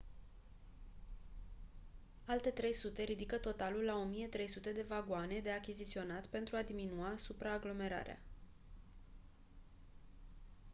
[2.25, 8.19] alte 300 ridică totalul la 1300 de vagoane de achiziționat pentru a diminua supraaglomerarea